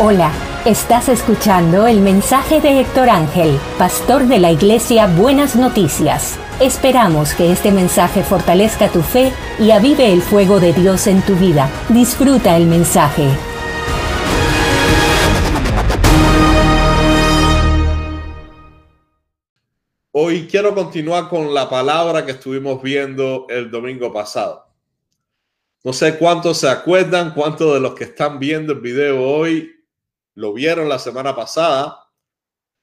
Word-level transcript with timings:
Hola, 0.00 0.32
estás 0.64 1.08
escuchando 1.08 1.88
el 1.88 2.00
mensaje 2.00 2.60
de 2.60 2.78
Héctor 2.78 3.10
Ángel, 3.10 3.58
pastor 3.78 4.28
de 4.28 4.38
la 4.38 4.52
iglesia 4.52 5.08
Buenas 5.08 5.56
Noticias. 5.56 6.38
Esperamos 6.60 7.34
que 7.34 7.50
este 7.50 7.72
mensaje 7.72 8.22
fortalezca 8.22 8.92
tu 8.92 9.02
fe 9.02 9.32
y 9.58 9.72
avive 9.72 10.12
el 10.12 10.22
fuego 10.22 10.60
de 10.60 10.72
Dios 10.72 11.08
en 11.08 11.20
tu 11.22 11.34
vida. 11.34 11.68
Disfruta 11.88 12.56
el 12.56 12.66
mensaje. 12.66 13.24
Hoy 20.12 20.46
quiero 20.48 20.76
continuar 20.76 21.28
con 21.28 21.52
la 21.52 21.68
palabra 21.68 22.24
que 22.24 22.30
estuvimos 22.30 22.80
viendo 22.80 23.46
el 23.48 23.68
domingo 23.68 24.12
pasado. 24.12 24.64
No 25.82 25.92
sé 25.92 26.16
cuántos 26.16 26.58
se 26.58 26.68
acuerdan, 26.68 27.34
cuántos 27.34 27.74
de 27.74 27.80
los 27.80 27.96
que 27.96 28.04
están 28.04 28.38
viendo 28.38 28.74
el 28.74 28.80
video 28.80 29.20
hoy 29.20 29.74
lo 30.38 30.52
vieron 30.52 30.88
la 30.88 31.00
semana 31.00 31.34
pasada. 31.34 32.08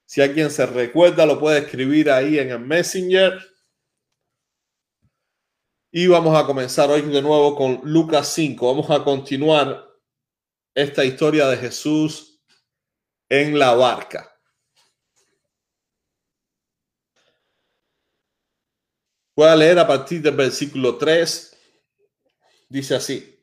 Si 0.03 0.21
alguien 0.21 0.51
se 0.51 0.65
recuerda, 0.65 1.25
lo 1.25 1.39
puede 1.39 1.59
escribir 1.59 2.11
ahí 2.11 2.37
en 2.37 2.49
el 2.49 2.59
Messenger. 2.59 3.39
Y 5.89 6.07
vamos 6.07 6.37
a 6.37 6.45
comenzar 6.45 6.91
hoy 6.91 7.01
de 7.03 7.21
nuevo 7.21 7.55
con 7.55 7.79
Lucas 7.85 8.27
5. 8.33 8.67
Vamos 8.75 8.91
a 8.91 9.05
continuar 9.05 9.87
esta 10.73 11.05
historia 11.05 11.47
de 11.47 11.55
Jesús 11.55 12.43
en 13.29 13.57
la 13.57 13.73
barca. 13.73 14.37
Voy 19.33 19.47
a 19.47 19.55
leer 19.55 19.79
a 19.79 19.87
partir 19.87 20.21
del 20.21 20.35
versículo 20.35 20.97
3. 20.97 21.57
Dice 22.67 22.95
así. 22.95 23.34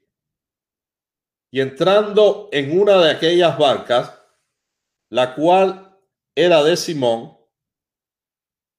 Y 1.52 1.60
entrando 1.60 2.48
en 2.50 2.80
una 2.80 2.96
de 2.96 3.10
aquellas 3.10 3.58
barcas, 3.58 4.18
la 5.10 5.34
cual 5.34 5.98
era 6.34 6.64
de 6.64 6.78
Simón, 6.78 7.36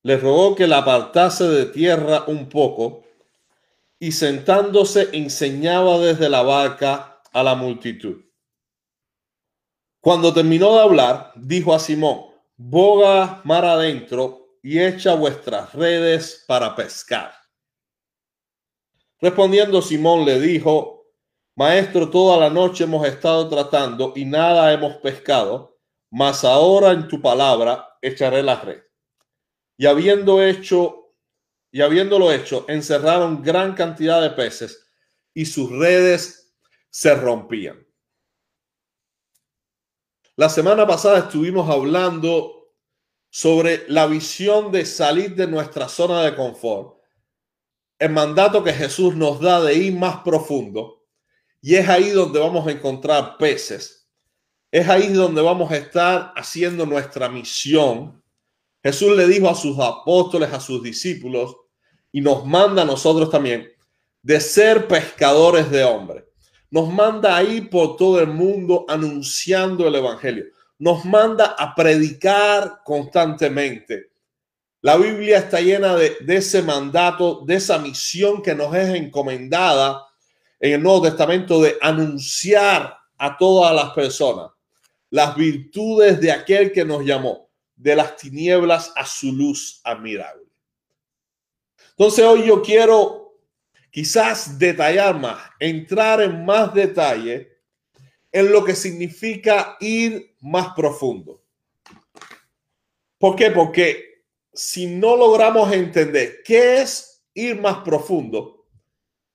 le 0.02 0.18
rogó 0.18 0.56
que 0.56 0.66
la 0.66 0.80
apartase 0.80 1.44
de 1.46 1.68
tierra 1.68 2.24
un 2.26 2.50
poco, 2.50 3.04
y 4.00 4.12
sentándose 4.12 5.10
enseñaba 5.14 6.00
desde 6.00 6.28
la 6.30 6.42
barca 6.42 7.22
a 7.32 7.44
la 7.44 7.54
multitud. 7.54 8.26
Cuando 10.02 10.34
terminó 10.34 10.74
de 10.76 10.82
hablar, 10.82 11.32
dijo 11.36 11.76
a 11.76 11.80
Simón, 11.80 12.26
boga 12.58 13.40
mar 13.46 13.66
adentro 13.66 14.58
y 14.64 14.80
echa 14.82 15.14
vuestras 15.14 15.74
redes 15.74 16.44
para 16.48 16.76
pescar. 16.76 17.34
Respondiendo 19.22 19.82
Simón 19.82 20.26
le 20.26 20.40
dijo, 20.40 20.93
Maestro, 21.56 22.10
toda 22.10 22.38
la 22.38 22.50
noche 22.50 22.86
hemos 22.86 23.06
estado 23.06 23.48
tratando 23.48 24.14
y 24.16 24.26
nada 24.26 24.74
hemos 24.74 24.96
pescado, 24.98 25.78
mas 26.10 26.44
ahora 26.44 26.92
en 26.92 27.08
tu 27.08 27.22
palabra 27.22 27.96
echaré 28.02 28.42
la 28.42 28.60
red. 28.60 28.82
Y 29.78 29.86
habiendo 29.86 30.42
hecho, 30.42 31.14
y 31.72 31.82
habiéndolo 31.82 32.32
hecho, 32.32 32.66
encerraron 32.68 33.44
gran 33.44 33.76
cantidad 33.76 34.20
de 34.20 34.32
peces 34.32 34.88
y 35.36 35.46
sus 35.46 35.72
redes 35.72 36.56
se 36.90 37.14
rompían. 37.14 37.86
La 40.36 40.50
semana 40.50 40.88
pasada 40.88 41.20
estuvimos 41.20 41.70
hablando 41.70 42.72
sobre 43.30 43.86
la 43.90 44.08
visión 44.08 44.72
de 44.72 44.86
salir 44.86 45.36
de 45.36 45.46
nuestra 45.46 45.88
zona 45.88 46.24
de 46.24 46.36
confort, 46.36 47.00
el 48.00 48.10
mandato 48.10 48.64
que 48.64 48.74
Jesús 48.74 49.16
nos 49.16 49.40
da 49.40 49.62
de 49.62 49.76
ir 49.76 49.94
más 49.94 50.18
profundo 50.24 51.03
y 51.66 51.76
es 51.76 51.88
ahí 51.88 52.10
donde 52.10 52.42
vamos 52.42 52.68
a 52.68 52.72
encontrar 52.72 53.38
peces. 53.38 54.06
Es 54.70 54.90
ahí 54.90 55.08
donde 55.14 55.42
vamos 55.42 55.72
a 55.72 55.78
estar 55.78 56.34
haciendo 56.36 56.86
nuestra 56.86 57.30
misión. 57.30 58.22
Jesús 58.84 59.16
le 59.16 59.26
dijo 59.28 59.48
a 59.48 59.56
sus 59.56 59.80
apóstoles, 59.80 60.52
a 60.52 60.60
sus 60.60 60.84
discípulos, 60.84 61.56
y 62.12 62.20
nos 62.20 62.46
manda 62.46 62.82
a 62.82 62.86
nosotros 62.86 63.30
también, 63.32 63.72
de 64.22 64.42
ser 64.42 64.90
pescadores 64.90 65.72
de 65.72 65.86
hombres. 65.86 66.26
Nos 66.70 66.92
manda 66.92 67.38
ahí 67.38 67.62
por 67.62 67.96
todo 67.96 68.20
el 68.20 68.28
mundo 68.28 68.84
anunciando 68.90 69.88
el 69.88 69.96
Evangelio. 69.96 70.44
Nos 70.80 71.06
manda 71.06 71.56
a 71.58 71.74
predicar 71.74 72.82
constantemente. 72.84 74.12
La 74.82 74.98
Biblia 74.98 75.38
está 75.38 75.62
llena 75.62 75.96
de, 75.96 76.18
ese 76.28 76.62
mandato, 76.62 77.46
de 77.46 77.56
esa 77.56 77.78
misión 77.80 78.42
que 78.42 78.54
nos 78.54 78.76
es 78.76 78.94
encomendada 78.96 80.10
en 80.64 80.72
el 80.72 80.82
Nuevo 80.82 81.02
Testamento 81.02 81.62
de 81.62 81.76
anunciar 81.82 82.98
a 83.18 83.38
todas 83.38 83.76
las 83.76 83.90
personas 83.92 84.50
las 85.10 85.36
virtudes 85.36 86.22
de 86.22 86.32
aquel 86.32 86.72
que 86.72 86.86
nos 86.86 87.04
llamó 87.04 87.50
de 87.76 87.98
las 87.98 88.16
tinieblas 88.16 88.94
a 88.96 89.06
su 89.06 89.34
luz 89.34 89.82
admirable. 89.84 90.46
Entonces 91.90 92.24
hoy 92.24 92.48
yo 92.48 92.62
quiero 92.62 93.36
quizás 93.92 94.58
detallar 94.58 95.20
más, 95.20 95.38
entrar 95.60 96.22
en 96.22 96.46
más 96.46 96.74
detalle 96.74 97.58
en 98.32 98.50
lo 98.50 98.64
que 98.64 98.74
significa 98.74 99.76
ir 99.82 100.34
más 100.40 100.74
profundo. 100.74 101.44
¿Por 103.18 103.36
qué? 103.36 103.52
Porque 103.52 104.24
si 104.54 104.88
no 104.88 105.18
logramos 105.18 105.74
entender 105.74 106.42
qué 106.46 106.82
es 106.82 107.22
ir 107.34 107.60
más 107.60 107.80
profundo, 107.80 108.63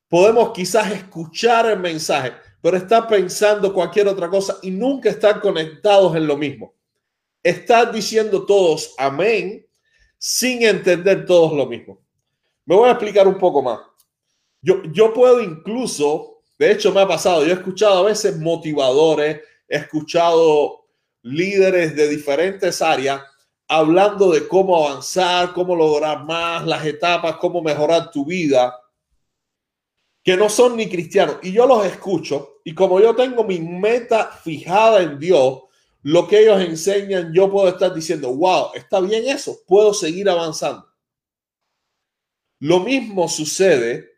podemos 0.09 0.53
quizás 0.53 0.91
escuchar 0.93 1.67
el 1.67 1.79
mensaje, 1.79 2.33
pero 2.61 2.77
estar 2.77 3.07
pensando 3.07 3.73
cualquier 3.73 4.09
otra 4.09 4.29
cosa 4.29 4.59
y 4.63 4.71
nunca 4.71 5.11
estar 5.11 5.41
conectados 5.41 6.17
en 6.17 6.27
lo 6.27 6.37
mismo. 6.37 6.75
Estar 7.43 7.93
diciendo 7.93 8.45
todos 8.45 8.95
amén 8.99 9.65
sin 10.19 10.63
entender 10.65 11.25
todos 11.25 11.53
lo 11.53 11.67
mismo. 11.67 12.01
Me 12.67 12.75
voy 12.75 12.89
a 12.89 12.93
explicar 12.93 13.29
un 13.29 13.39
poco 13.39 13.63
más. 13.63 13.81
Yo, 14.61 14.83
yo 14.93 15.13
puedo 15.15 15.41
incluso, 15.41 16.43
de 16.59 16.73
hecho 16.73 16.93
me 16.93 17.01
ha 17.01 17.07
pasado, 17.07 17.45
yo 17.45 17.51
he 17.51 17.55
escuchado 17.55 17.99
a 17.99 18.09
veces 18.09 18.39
motivadores, 18.39 19.41
he 19.69 19.77
escuchado 19.77 20.87
líderes 21.23 21.95
de 21.95 22.09
diferentes 22.09 22.83
áreas 22.83 23.23
hablando 23.69 24.33
de 24.33 24.49
cómo 24.49 24.89
avanzar, 24.89 25.53
cómo 25.53 25.77
lograr 25.77 26.25
más, 26.25 26.67
las 26.67 26.85
etapas, 26.85 27.37
cómo 27.37 27.63
mejorar 27.63 28.11
tu 28.11 28.25
vida 28.25 28.75
que 30.23 30.37
no 30.37 30.49
son 30.49 30.77
ni 30.77 30.89
cristianos. 30.89 31.37
Y 31.43 31.53
yo 31.53 31.67
los 31.67 31.87
escucho 31.87 32.61
y 32.65 32.75
como 32.75 33.01
yo 33.01 33.15
tengo 33.15 33.45
mi 33.45 33.61
meta 33.61 34.31
fijada 34.31 35.03
en 35.03 35.19
Dios, 35.19 35.63
lo 36.03 36.29
que 36.29 36.41
ellos 36.41 36.61
enseñan, 36.61 37.33
yo 37.33 37.51
puedo 37.51 37.69
estar 37.69 37.95
diciendo, 37.95 38.35
wow, 38.35 38.73
está 38.75 39.01
bien 39.01 39.27
eso, 39.27 39.59
puedo 39.67 39.93
seguir 39.95 40.29
avanzando. 40.29 40.87
Lo 42.61 42.81
mismo 42.81 43.29
sucede 43.29 44.09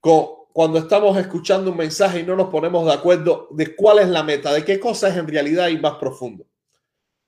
con, 0.00 0.26
cuando 0.52 0.78
estamos 0.78 1.16
escuchando 1.18 1.70
un 1.70 1.76
mensaje 1.76 2.20
y 2.20 2.22
no 2.22 2.34
nos 2.34 2.48
ponemos 2.48 2.86
de 2.86 2.92
acuerdo 2.92 3.48
de 3.50 3.76
cuál 3.76 3.98
es 3.98 4.08
la 4.08 4.22
meta, 4.22 4.52
de 4.52 4.64
qué 4.64 4.80
cosa 4.80 5.08
es 5.08 5.16
en 5.16 5.28
realidad 5.28 5.68
y 5.68 5.78
más 5.78 5.96
profundo. 5.96 6.46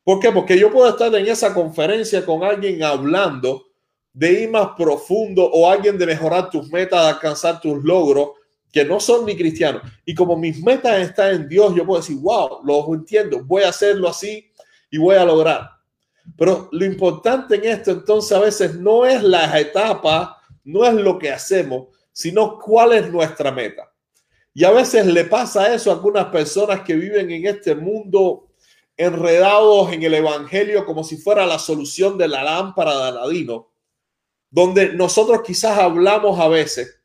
¿Por 0.02 0.18
qué? 0.18 0.32
Porque 0.32 0.58
yo 0.58 0.72
puedo 0.72 0.88
estar 0.88 1.14
en 1.14 1.26
esa 1.26 1.52
conferencia 1.52 2.24
con 2.24 2.42
alguien 2.42 2.82
hablando 2.82 3.67
de 4.18 4.32
ir 4.42 4.50
más 4.50 4.70
profundo 4.76 5.48
o 5.48 5.70
alguien 5.70 5.96
de 5.96 6.04
mejorar 6.04 6.50
tus 6.50 6.68
metas, 6.72 7.00
de 7.00 7.08
alcanzar 7.10 7.60
tus 7.60 7.84
logros, 7.84 8.30
que 8.72 8.84
no 8.84 8.98
son 8.98 9.24
ni 9.24 9.36
cristianos. 9.36 9.82
Y 10.04 10.12
como 10.12 10.36
mis 10.36 10.60
metas 10.60 10.98
están 10.98 11.36
en 11.36 11.48
Dios, 11.48 11.72
yo 11.76 11.86
puedo 11.86 12.00
decir, 12.00 12.16
wow, 12.16 12.58
lo 12.64 12.92
entiendo, 12.92 13.44
voy 13.44 13.62
a 13.62 13.68
hacerlo 13.68 14.08
así 14.08 14.50
y 14.90 14.98
voy 14.98 15.14
a 15.14 15.24
lograr. 15.24 15.70
Pero 16.36 16.68
lo 16.72 16.84
importante 16.84 17.54
en 17.54 17.66
esto 17.66 17.92
entonces 17.92 18.36
a 18.36 18.40
veces 18.40 18.74
no 18.74 19.06
es 19.06 19.22
la 19.22 19.56
etapa, 19.60 20.36
no 20.64 20.84
es 20.84 20.94
lo 20.94 21.16
que 21.16 21.30
hacemos, 21.30 21.86
sino 22.10 22.58
cuál 22.58 22.94
es 22.94 23.12
nuestra 23.12 23.52
meta. 23.52 23.88
Y 24.52 24.64
a 24.64 24.72
veces 24.72 25.06
le 25.06 25.26
pasa 25.26 25.72
eso 25.72 25.92
a 25.92 25.94
algunas 25.94 26.26
personas 26.26 26.80
que 26.80 26.96
viven 26.96 27.30
en 27.30 27.46
este 27.46 27.76
mundo 27.76 28.48
enredados 28.96 29.92
en 29.92 30.02
el 30.02 30.14
Evangelio 30.14 30.84
como 30.84 31.04
si 31.04 31.18
fuera 31.18 31.46
la 31.46 31.60
solución 31.60 32.18
de 32.18 32.26
la 32.26 32.42
lámpara 32.42 32.96
de 32.96 33.02
Aladino 33.10 33.68
donde 34.50 34.92
nosotros 34.94 35.42
quizás 35.44 35.78
hablamos 35.78 36.38
a 36.40 36.48
veces 36.48 37.00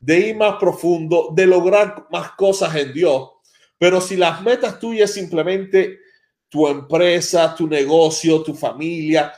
de 0.00 0.18
ir 0.28 0.36
más 0.36 0.56
profundo, 0.56 1.30
de 1.34 1.46
lograr 1.46 2.06
más 2.10 2.32
cosas 2.32 2.74
en 2.76 2.92
Dios, 2.92 3.30
pero 3.78 4.00
si 4.00 4.16
las 4.16 4.42
metas 4.42 4.78
tuyas 4.78 5.10
simplemente 5.10 6.00
tu 6.48 6.68
empresa, 6.68 7.54
tu 7.54 7.66
negocio, 7.66 8.42
tu 8.42 8.54
familia, 8.54 9.32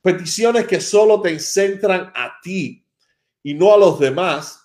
peticiones 0.00 0.66
que 0.66 0.80
solo 0.80 1.20
te 1.20 1.38
centran 1.38 2.12
a 2.14 2.38
ti 2.42 2.86
y 3.42 3.54
no 3.54 3.74
a 3.74 3.76
los 3.76 3.98
demás, 3.98 4.60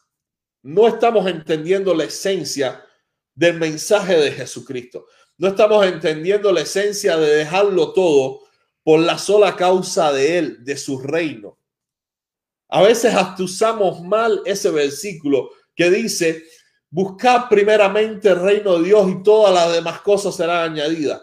no 0.63 0.88
estamos 0.88 1.27
entendiendo 1.27 1.94
la 1.94 2.05
esencia 2.05 2.83
del 3.33 3.59
mensaje 3.59 4.17
de 4.17 4.31
Jesucristo. 4.31 5.05
No 5.38 5.49
estamos 5.49 5.85
entendiendo 5.85 6.51
la 6.51 6.61
esencia 6.61 7.17
de 7.17 7.35
dejarlo 7.35 7.94
todo 7.94 8.41
por 8.83 8.99
la 8.99 9.17
sola 9.17 9.55
causa 9.55 10.11
de 10.11 10.38
Él, 10.38 10.63
de 10.63 10.77
su 10.77 10.99
reino. 10.99 11.57
A 12.69 12.81
veces 12.81 13.14
hasta 13.14 13.44
usamos 13.44 14.02
mal 14.02 14.42
ese 14.46 14.69
versículo 14.72 15.52
que 15.75 15.90
dice, 15.90 16.44
buscar 16.90 17.48
primeramente 17.48 18.30
el 18.30 18.42
reino 18.42 18.78
de 18.78 18.86
Dios 18.86 19.10
y 19.10 19.24
todas 19.24 19.54
las 19.54 19.74
demás 19.74 20.02
cosas 20.02 20.36
serán 20.36 20.72
añadidas. 20.72 21.22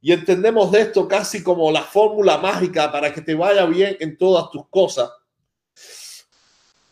Y 0.00 0.12
entendemos 0.12 0.70
de 0.72 0.82
esto 0.82 1.08
casi 1.08 1.42
como 1.42 1.70
la 1.72 1.82
fórmula 1.82 2.38
mágica 2.38 2.92
para 2.92 3.12
que 3.12 3.22
te 3.22 3.34
vaya 3.34 3.64
bien 3.66 3.96
en 4.00 4.16
todas 4.16 4.50
tus 4.50 4.68
cosas, 4.68 5.10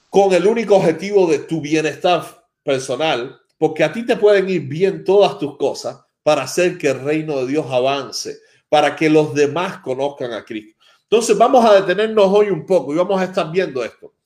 con 0.08 0.32
el 0.32 0.46
único 0.46 0.76
objetivo 0.76 1.26
de 1.26 1.40
tu 1.40 1.60
bienestar 1.60 2.46
personal, 2.62 3.40
porque 3.58 3.84
a 3.84 3.92
ti 3.92 4.06
te 4.06 4.16
pueden 4.16 4.48
ir 4.48 4.62
bien 4.62 5.04
todas 5.04 5.38
tus 5.38 5.56
cosas 5.56 6.00
para 6.22 6.42
hacer 6.42 6.78
que 6.78 6.88
el 6.88 7.00
reino 7.00 7.38
de 7.40 7.46
Dios 7.46 7.66
avance, 7.68 8.38
para 8.68 8.96
que 8.96 9.10
los 9.10 9.34
demás 9.34 9.78
conozcan 9.78 10.32
a 10.32 10.44
Cristo. 10.44 10.83
Entonces 11.14 11.38
vamos 11.38 11.64
a 11.64 11.80
detenernos 11.80 12.26
hoy 12.26 12.50
un 12.50 12.66
poco 12.66 12.92
y 12.92 12.96
vamos 12.96 13.20
a 13.20 13.26
estar 13.26 13.48
viendo 13.52 13.84
esto. 13.84 14.16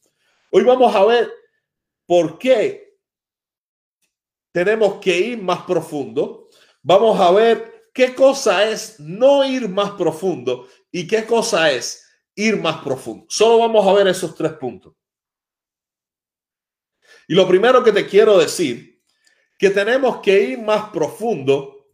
Hoy 0.51 0.65
vamos 0.65 0.97
a 0.97 1.05
ver 1.05 1.31
por 2.07 2.39
qué 2.39 2.97
tenemos 4.53 4.95
que 4.95 5.15
ir 5.15 5.43
más 5.43 5.65
profundo. 5.65 6.49
Vamos 6.81 7.21
a 7.21 7.31
ver 7.31 7.91
qué 7.93 8.15
cosa 8.15 8.67
es 8.67 8.99
no 9.01 9.45
ir 9.45 9.69
más 9.69 9.91
profundo 9.91 10.67
y 10.91 11.07
qué 11.07 11.27
cosa 11.27 11.71
es 11.71 12.09
ir 12.35 12.57
más 12.57 12.83
profundo. 12.83 13.27
Solo 13.29 13.59
vamos 13.59 13.87
a 13.87 13.93
ver 13.93 14.09
esos 14.09 14.35
tres 14.35 14.55
puntos. 14.55 14.95
Y 17.29 17.35
lo 17.35 17.47
primero 17.47 17.85
que 17.85 17.93
te 17.93 18.07
quiero 18.07 18.39
decir, 18.39 19.03
que 19.59 19.69
tenemos 19.69 20.23
que 20.23 20.41
ir 20.41 20.59
más 20.59 20.89
profundo 20.89 21.91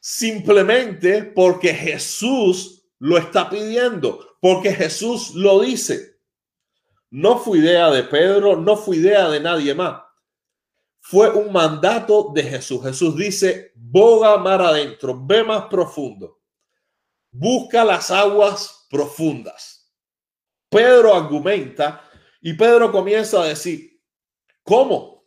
simplemente 0.00 1.22
porque 1.22 1.72
Jesús 1.72 2.83
lo 3.04 3.18
está 3.18 3.50
pidiendo, 3.50 4.38
porque 4.40 4.72
Jesús 4.72 5.34
lo 5.34 5.60
dice. 5.60 6.20
No 7.10 7.38
fue 7.38 7.58
idea 7.58 7.90
de 7.90 8.02
Pedro, 8.04 8.56
no 8.56 8.78
fue 8.78 8.96
idea 8.96 9.28
de 9.28 9.40
nadie 9.40 9.74
más. 9.74 10.00
Fue 11.00 11.28
un 11.28 11.52
mandato 11.52 12.30
de 12.32 12.42
Jesús. 12.44 12.82
Jesús 12.82 13.14
dice, 13.14 13.72
boga 13.74 14.38
mar 14.38 14.62
adentro, 14.62 15.22
ve 15.22 15.44
más 15.44 15.66
profundo. 15.66 16.40
Busca 17.30 17.84
las 17.84 18.10
aguas 18.10 18.86
profundas. 18.88 19.92
Pedro 20.70 21.14
argumenta 21.14 22.08
y 22.40 22.54
Pedro 22.54 22.90
comienza 22.90 23.42
a 23.42 23.48
decir, 23.48 24.00
¿cómo? 24.62 25.26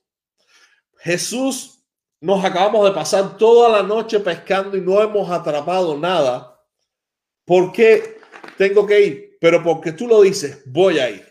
Jesús, 0.98 1.86
nos 2.22 2.44
acabamos 2.44 2.86
de 2.86 2.96
pasar 2.96 3.38
toda 3.38 3.70
la 3.70 3.84
noche 3.84 4.20
pescando 4.20 4.76
y 4.76 4.82
no 4.82 5.00
hemos 5.00 5.30
atrapado 5.30 5.96
nada. 5.96 6.57
¿Por 7.48 7.72
qué 7.72 8.20
tengo 8.58 8.86
que 8.86 9.02
ir? 9.02 9.38
Pero 9.40 9.64
porque 9.64 9.94
tú 9.94 10.06
lo 10.06 10.22
dices, 10.22 10.64
voy 10.66 11.00
a 11.00 11.10
ir. 11.10 11.26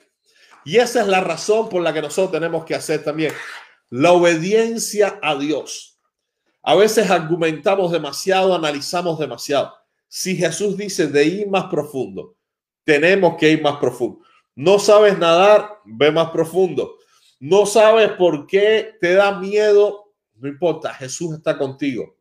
Y 0.64 0.78
esa 0.78 1.02
es 1.02 1.08
la 1.08 1.20
razón 1.20 1.68
por 1.68 1.82
la 1.82 1.92
que 1.92 2.00
nosotros 2.00 2.32
tenemos 2.32 2.64
que 2.64 2.74
hacer 2.74 3.04
también 3.04 3.34
la 3.90 4.12
obediencia 4.12 5.20
a 5.22 5.36
Dios. 5.36 6.00
A 6.62 6.74
veces 6.74 7.10
argumentamos 7.10 7.92
demasiado, 7.92 8.54
analizamos 8.54 9.18
demasiado. 9.18 9.74
Si 10.08 10.34
Jesús 10.34 10.78
dice 10.78 11.06
de 11.08 11.22
ir 11.22 11.48
más 11.48 11.64
profundo, 11.66 12.34
tenemos 12.82 13.36
que 13.36 13.50
ir 13.50 13.60
más 13.60 13.76
profundo. 13.76 14.24
No 14.54 14.78
sabes 14.78 15.18
nadar, 15.18 15.80
ve 15.84 16.10
más 16.10 16.30
profundo. 16.30 16.96
No 17.40 17.66
sabes 17.66 18.12
por 18.12 18.46
qué 18.46 18.96
te 19.02 19.12
da 19.12 19.38
miedo, 19.38 20.14
no 20.36 20.48
importa, 20.48 20.94
Jesús 20.94 21.34
está 21.36 21.58
contigo. 21.58 22.16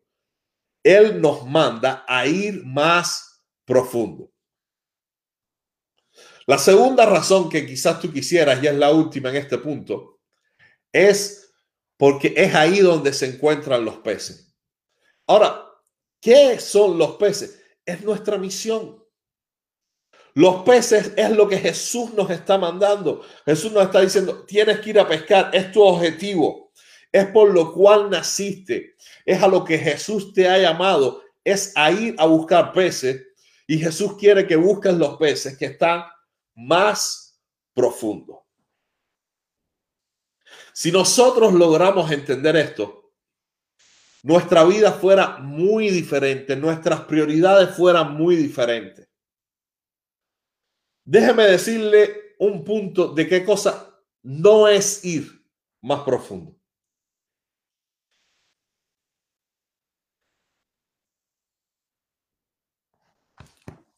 Él 0.84 1.22
nos 1.22 1.46
manda 1.48 2.04
a 2.06 2.28
ir 2.28 2.62
más 2.66 3.35
profundo. 3.66 4.32
La 6.48 6.58
segunda 6.58 7.06
razón 7.06 7.50
que 7.50 7.66
quizás 7.66 8.00
tú 8.00 8.12
quisieras, 8.12 8.62
y 8.62 8.68
es 8.68 8.76
la 8.76 8.92
última 8.92 9.30
en 9.30 9.38
este 9.38 9.58
punto, 9.58 10.20
es 10.92 11.54
porque 11.98 12.34
es 12.36 12.54
ahí 12.54 12.80
donde 12.80 13.14
se 13.14 13.26
encuentran 13.26 13.84
los 13.84 13.98
peces. 13.98 14.56
Ahora, 15.28 15.66
¿qué 16.22 16.60
son 16.60 16.98
los 16.98 17.16
peces? 17.16 17.62
Es 17.86 18.04
nuestra 18.04 18.38
misión. 18.38 19.04
Los 20.36 20.64
peces 20.64 21.14
es 21.16 21.32
lo 21.32 21.48
que 21.48 21.58
Jesús 21.58 22.14
nos 22.14 22.30
está 22.30 22.58
mandando. 22.58 23.24
Jesús 23.46 23.72
nos 23.72 23.86
está 23.86 24.02
diciendo, 24.02 24.44
tienes 24.46 24.82
que 24.82 24.90
ir 24.90 25.00
a 25.00 25.08
pescar, 25.08 25.50
es 25.54 25.72
tu 25.72 25.82
objetivo, 25.82 26.74
es 27.10 27.26
por 27.28 27.54
lo 27.54 27.74
cual 27.74 28.10
naciste, 28.10 28.96
es 29.26 29.42
a 29.42 29.48
lo 29.48 29.64
que 29.64 29.78
Jesús 29.78 30.34
te 30.34 30.50
ha 30.50 30.58
llamado, 30.58 31.24
es 31.44 31.72
a 31.76 31.90
ir 31.90 32.16
a 32.18 32.26
buscar 32.26 32.74
peces. 32.74 33.24
Y 33.68 33.80
Jesús 33.80 34.16
quiere 34.18 34.46
que 34.46 34.56
busques 34.56 34.94
los 34.94 35.18
peces 35.18 35.58
que 35.58 35.66
están 35.66 36.04
más 36.56 37.42
profundo. 37.74 38.46
Si 40.74 40.92
nosotros 40.92 41.54
logramos 41.54 42.12
entender 42.12 42.56
esto, 42.56 43.14
nuestra 44.24 44.64
vida 44.64 44.92
fuera 44.92 45.38
muy 45.38 45.90
diferente, 45.90 46.56
nuestras 46.56 47.02
prioridades 47.02 47.76
fueran 47.76 48.14
muy 48.16 48.36
diferentes. 48.36 49.08
Déjeme 51.04 51.44
decirle 51.44 52.36
un 52.40 52.64
punto 52.64 53.10
de 53.14 53.28
qué 53.28 53.46
cosa 53.46 54.02
no 54.24 54.68
es 54.68 55.06
ir 55.06 55.46
más 55.82 56.02
profundo. 56.02 56.56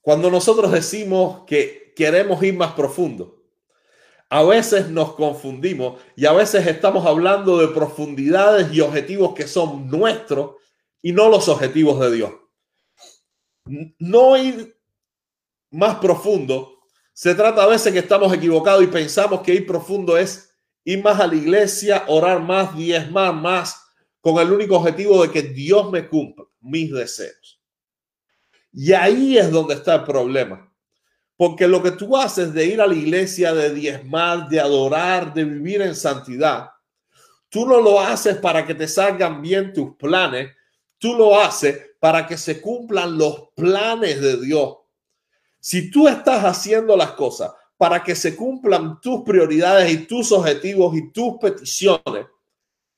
Cuando 0.08 0.32
nosotros 0.32 0.72
decimos 0.72 1.44
que 1.46 1.92
queremos 1.94 2.42
ir 2.42 2.54
más 2.54 2.72
profundo. 2.72 3.44
A 4.30 4.42
veces 4.42 4.90
nos 4.90 5.16
confundimos 5.16 6.02
y 6.16 6.26
a 6.26 6.32
veces 6.32 6.66
estamos 6.66 7.06
hablando 7.06 7.58
de 7.58 7.68
profundidades 7.68 8.72
y 8.72 8.80
objetivos 8.80 9.34
que 9.34 9.46
son 9.50 9.90
nuestros 9.90 10.56
y 11.02 11.12
no 11.12 11.28
los 11.28 11.50
objetivos 11.50 12.00
de 12.00 12.16
Dios. 12.16 12.32
No 14.00 14.38
ir 14.38 14.80
más 15.72 15.96
profundo, 15.96 16.80
se 17.12 17.36
trata 17.36 17.64
a 17.64 17.68
veces 17.68 17.92
que 17.92 18.00
estamos 18.00 18.34
equivocados 18.34 18.86
y 18.86 18.88
pensamos 18.88 19.42
que 19.42 19.56
ir 19.56 19.68
profundo 19.68 20.18
es 20.18 20.58
ir 20.86 21.04
más 21.04 21.20
a 21.20 21.28
la 21.28 21.36
iglesia, 21.36 22.06
orar 22.08 22.42
más, 22.42 22.74
diezmar 22.78 23.34
más, 23.34 23.76
con 24.22 24.38
el 24.38 24.54
único 24.54 24.78
objetivo 24.78 25.22
de 25.22 25.32
que 25.34 25.42
Dios 25.42 25.92
me 25.92 26.08
cumpla 26.08 26.46
mis 26.62 26.94
deseos. 26.94 27.57
Y 28.80 28.94
ahí 28.94 29.40
es 29.40 29.50
donde 29.50 29.74
está 29.74 29.96
el 29.96 30.04
problema. 30.04 30.72
Porque 31.36 31.68
lo 31.68 31.82
que 31.82 31.90
tú 31.90 32.16
haces 32.16 32.54
de 32.54 32.64
ir 32.64 32.80
a 32.80 32.86
la 32.86 32.94
iglesia, 32.94 33.52
de 33.52 33.74
diezmar, 33.74 34.48
de 34.50 34.60
adorar, 34.60 35.34
de 35.34 35.46
vivir 35.46 35.82
en 35.82 35.96
santidad, 35.96 36.70
tú 37.50 37.66
no 37.66 37.82
lo 37.82 38.00
haces 38.00 38.38
para 38.38 38.68
que 38.68 38.76
te 38.76 38.88
salgan 38.88 39.42
bien 39.42 39.74
tus 39.74 39.96
planes, 39.96 40.56
tú 41.00 41.16
lo 41.16 41.40
haces 41.40 41.96
para 42.00 42.28
que 42.28 42.38
se 42.38 42.62
cumplan 42.62 43.18
los 43.18 43.50
planes 43.56 44.22
de 44.22 44.38
Dios. 44.42 44.78
Si 45.60 45.90
tú 45.90 46.08
estás 46.08 46.46
haciendo 46.46 46.96
las 46.96 47.14
cosas 47.14 47.52
para 47.78 48.04
que 48.04 48.14
se 48.16 48.36
cumplan 48.36 49.02
tus 49.02 49.24
prioridades 49.24 49.92
y 49.92 50.06
tus 50.06 50.32
objetivos 50.32 50.96
y 50.96 51.12
tus 51.12 51.40
peticiones, 51.42 52.28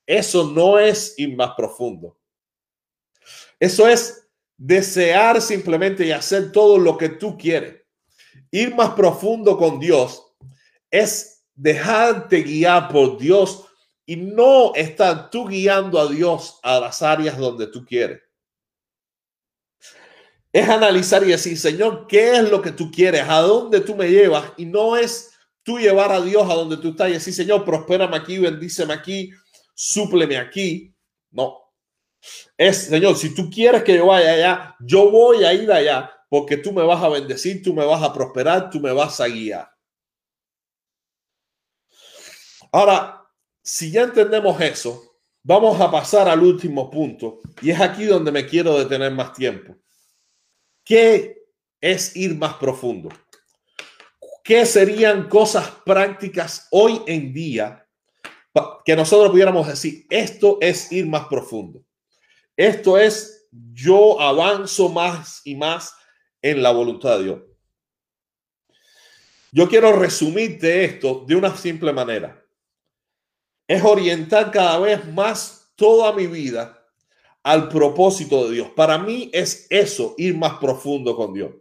eso 0.04 0.44
no 0.44 0.78
es 0.78 1.14
ir 1.16 1.34
más 1.34 1.52
profundo. 1.56 2.18
Eso 3.58 3.88
es 3.88 4.19
desear 4.62 5.40
simplemente 5.40 6.06
y 6.06 6.12
hacer 6.12 6.52
todo 6.52 6.76
lo 6.76 6.98
que 6.98 7.08
tú 7.08 7.38
quieres 7.38 7.80
ir 8.50 8.74
más 8.74 8.90
profundo 8.90 9.56
con 9.56 9.78
Dios 9.78 10.34
es 10.90 11.44
dejarte 11.54 12.42
guiar 12.42 12.88
por 12.88 13.18
Dios 13.18 13.64
y 14.04 14.16
no 14.16 14.74
estar 14.74 15.30
tú 15.30 15.46
guiando 15.46 15.98
a 15.98 16.08
Dios 16.08 16.58
a 16.62 16.78
las 16.78 17.00
áreas 17.00 17.38
donde 17.38 17.68
tú 17.68 17.84
quieres. 17.84 18.20
Es 20.52 20.68
analizar 20.68 21.22
y 21.22 21.28
decir, 21.28 21.56
Señor, 21.56 22.06
¿qué 22.08 22.36
es 22.36 22.50
lo 22.50 22.60
que 22.60 22.72
tú 22.72 22.90
quieres? 22.90 23.22
¿A 23.22 23.40
dónde 23.40 23.80
tú 23.80 23.94
me 23.94 24.10
llevas? 24.10 24.52
Y 24.56 24.66
no 24.66 24.96
es 24.96 25.30
tú 25.62 25.78
llevar 25.78 26.10
a 26.10 26.20
Dios 26.20 26.50
a 26.50 26.54
donde 26.54 26.76
tú 26.76 26.88
estás 26.90 27.08
y 27.08 27.12
decir, 27.12 27.32
Señor, 27.32 27.64
prospérame 27.64 28.16
aquí, 28.16 28.38
bendíceme 28.38 28.92
aquí, 28.92 29.30
súpleme 29.74 30.36
aquí. 30.36 30.92
No. 31.30 31.69
Es, 32.56 32.84
Señor, 32.84 33.16
si 33.16 33.34
tú 33.34 33.48
quieres 33.50 33.82
que 33.82 33.96
yo 33.96 34.06
vaya 34.06 34.32
allá, 34.32 34.76
yo 34.80 35.10
voy 35.10 35.44
a 35.44 35.52
ir 35.54 35.70
allá 35.72 36.10
porque 36.28 36.56
tú 36.56 36.72
me 36.72 36.82
vas 36.82 37.02
a 37.02 37.08
bendecir, 37.08 37.62
tú 37.62 37.74
me 37.74 37.84
vas 37.84 38.02
a 38.02 38.12
prosperar, 38.12 38.70
tú 38.70 38.80
me 38.80 38.92
vas 38.92 39.20
a 39.20 39.26
guiar. 39.26 39.70
Ahora, 42.72 43.26
si 43.62 43.90
ya 43.90 44.02
entendemos 44.02 44.60
eso, 44.60 45.18
vamos 45.42 45.80
a 45.80 45.90
pasar 45.90 46.28
al 46.28 46.42
último 46.42 46.90
punto 46.90 47.40
y 47.60 47.70
es 47.70 47.80
aquí 47.80 48.04
donde 48.04 48.30
me 48.30 48.46
quiero 48.46 48.78
detener 48.78 49.12
más 49.12 49.32
tiempo. 49.32 49.76
¿Qué 50.84 51.42
es 51.80 52.14
ir 52.16 52.36
más 52.36 52.54
profundo? 52.54 53.08
¿Qué 54.44 54.64
serían 54.66 55.28
cosas 55.28 55.68
prácticas 55.84 56.68
hoy 56.70 57.02
en 57.06 57.32
día 57.32 57.86
que 58.84 58.96
nosotros 58.96 59.30
pudiéramos 59.30 59.66
decir, 59.66 60.06
esto 60.10 60.58
es 60.60 60.90
ir 60.92 61.06
más 61.06 61.26
profundo? 61.26 61.84
Esto 62.60 62.98
es 62.98 63.48
yo 63.72 64.20
avanzo 64.20 64.90
más 64.90 65.40
y 65.46 65.54
más 65.54 65.94
en 66.42 66.62
la 66.62 66.70
voluntad 66.70 67.16
de 67.16 67.24
Dios. 67.24 67.40
Yo 69.50 69.66
quiero 69.66 69.96
resumirte 69.96 70.84
esto 70.84 71.24
de 71.26 71.36
una 71.36 71.56
simple 71.56 71.90
manera. 71.90 72.44
es 73.66 73.82
orientar 73.82 74.50
cada 74.50 74.78
vez 74.78 75.10
más 75.10 75.72
toda 75.74 76.12
mi 76.12 76.26
vida 76.26 76.86
al 77.42 77.66
propósito 77.70 78.44
de 78.44 78.56
Dios. 78.56 78.68
Para 78.76 78.98
mí 78.98 79.30
es 79.32 79.66
eso, 79.70 80.14
ir 80.18 80.36
más 80.36 80.58
profundo 80.58 81.16
con 81.16 81.32
Dios. 81.32 81.52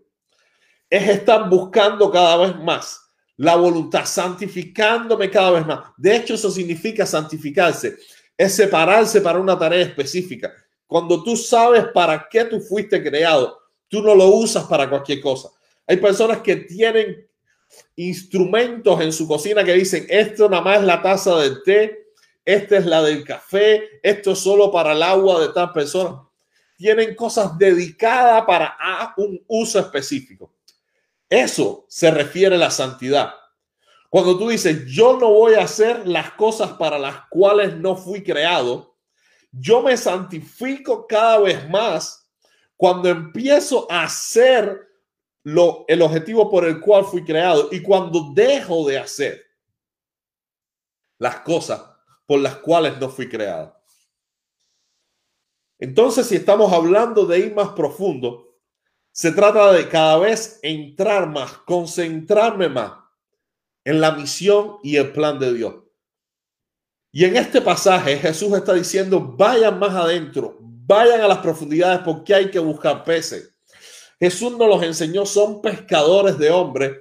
Es 0.90 1.08
estar 1.08 1.50
buscando 1.50 2.12
cada 2.12 2.36
vez 2.46 2.58
más 2.58 3.00
la 3.38 3.56
voluntad, 3.56 4.04
santificándome 4.04 5.32
cada 5.32 5.52
vez 5.52 5.66
más. 5.66 5.80
De 5.96 6.18
hecho, 6.18 6.34
eso 6.34 6.52
significa 6.52 7.06
santificarse, 7.06 7.96
es 8.38 8.54
separarse 8.54 9.22
para 9.22 9.40
una 9.40 9.58
tarea 9.58 9.86
específica. 9.86 10.54
Cuando 10.90 11.22
tú 11.22 11.38
sabes 11.38 11.86
para 11.94 12.28
qué 12.28 12.46
tú 12.46 12.60
fuiste 12.60 13.04
creado, 13.04 13.60
tú 13.88 14.02
no 14.02 14.16
lo 14.16 14.26
usas 14.26 14.64
para 14.64 14.90
cualquier 14.90 15.22
cosa. 15.22 15.50
Hay 15.86 15.98
personas 15.98 16.40
que 16.40 16.56
tienen 16.56 17.30
instrumentos 17.96 19.00
en 19.00 19.14
su 19.14 19.28
cocina 19.28 19.64
que 19.64 19.74
dicen, 19.74 20.08
esto 20.10 20.50
nada 20.50 20.64
más 20.64 20.80
es 20.80 20.86
la 20.86 21.00
taza 21.00 21.38
del 21.38 21.62
té, 21.62 22.08
esta 22.44 22.78
es 22.78 22.88
la 22.88 23.04
del 23.04 23.24
café, 23.24 24.00
esto 24.02 24.32
es 24.32 24.40
solo 24.40 24.72
para 24.72 24.94
el 24.94 25.04
agua 25.04 25.40
de 25.40 25.50
tal 25.50 25.72
persona. 25.72 26.28
Tienen 26.76 27.14
cosas 27.14 27.56
dedicadas 27.60 28.44
para 28.48 28.76
un 29.18 29.44
uso 29.46 29.78
específico. 29.78 30.56
Eso 31.30 31.86
se 31.88 32.10
refiere 32.10 32.56
a 32.56 32.58
la 32.58 32.72
santidad. 32.72 33.36
Cuando 34.10 34.40
tú 34.40 34.50
dices, 34.50 34.88
yo 34.88 35.20
no 35.20 35.30
voy 35.30 35.54
a 35.54 35.66
hacer 35.66 36.08
las 36.08 36.32
cosas 36.32 36.72
para 36.72 36.98
las 36.98 37.28
cuales 37.30 37.78
no 37.78 37.96
fui 37.96 38.24
creado, 38.24 38.89
yo 39.52 39.82
me 39.82 39.98
santifico 39.98 41.08
cada 41.08 41.40
vez 41.40 41.70
más 41.70 42.30
cuando 42.76 43.10
empiezo 43.10 43.92
a 43.92 44.04
hacer 44.04 44.88
lo, 45.44 45.86
el 45.88 46.02
objetivo 46.02 46.50
por 46.50 46.66
el 46.66 46.80
cual 46.80 47.06
fui 47.06 47.24
creado 47.24 47.70
y 47.72 47.82
cuando 47.82 48.32
dejo 48.34 48.88
de 48.88 49.00
hacer 49.00 49.44
las 51.18 51.42
cosas 51.42 51.82
por 52.26 52.40
las 52.40 52.56
cuales 52.58 52.98
no 53.00 53.10
fui 53.10 53.28
creado. 53.28 53.76
Entonces, 55.80 56.28
si 56.28 56.36
estamos 56.36 56.72
hablando 56.72 57.26
de 57.26 57.40
ir 57.40 57.56
más 57.56 57.70
profundo, 57.70 58.50
se 59.12 59.32
trata 59.32 59.72
de 59.72 59.90
cada 59.90 60.18
vez 60.20 60.60
entrar 60.62 61.28
más, 61.28 61.54
concentrarme 61.60 62.70
más 62.70 62.94
en 63.84 64.00
la 64.00 64.12
misión 64.12 64.78
y 64.84 64.98
el 64.98 65.12
plan 65.12 65.40
de 65.40 65.54
Dios. 65.54 65.76
Y 67.12 67.26
en 67.26 67.36
este 67.38 67.62
pasaje 67.62 68.18
Jesús 68.18 68.54
está 68.54 68.74
diciendo, 68.74 69.20
vayan 69.20 69.80
más 69.80 69.96
adentro, 69.96 70.58
vayan 70.60 71.22
a 71.22 71.28
las 71.28 71.40
profundidades 71.40 72.02
porque 72.06 72.36
hay 72.36 72.52
que 72.52 72.60
buscar 72.60 73.04
peces. 73.04 73.54
Jesús 74.20 74.52
nos 74.58 74.68
los 74.68 74.84
enseñó, 74.84 75.26
son 75.26 75.62
pescadores 75.62 76.38
de 76.38 76.52
hombres. 76.52 76.98